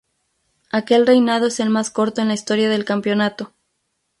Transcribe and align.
Aquel 0.71 1.05
reinado 1.05 1.45
es 1.45 1.59
el 1.59 1.69
más 1.69 1.91
corto 1.91 2.21
en 2.21 2.27
la 2.29 2.33
historia 2.33 2.69
del 2.71 2.85
campeonato. 2.85 3.53